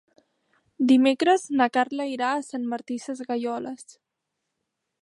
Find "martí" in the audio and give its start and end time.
2.73-2.99